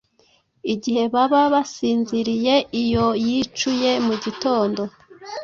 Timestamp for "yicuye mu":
3.25-4.13